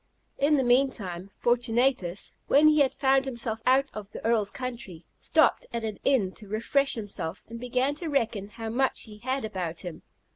[0.39, 5.83] In the meantime, Fortunatus, when he found himself out of the Earl's country, stopped at
[5.83, 10.01] an inn to refresh himself, and began to reckon how much he had about him.